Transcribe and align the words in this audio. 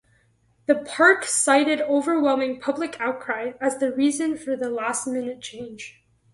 The 0.65 0.73
park 0.73 1.25
cited 1.25 1.79
overwhelming 1.81 2.59
public 2.59 2.99
outcry 2.99 3.51
as 3.61 3.79
reason 3.95 4.35
for 4.35 4.55
the 4.55 4.67
last-minute 4.71 5.41
change. 5.41 6.01